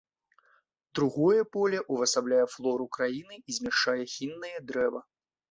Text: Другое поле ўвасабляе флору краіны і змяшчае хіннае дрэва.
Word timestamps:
Другое 0.99 1.43
поле 1.55 1.81
ўвасабляе 1.97 2.41
флору 2.55 2.89
краіны 2.99 3.35
і 3.39 3.57
змяшчае 3.59 3.97
хіннае 4.17 4.57
дрэва. 4.73 5.05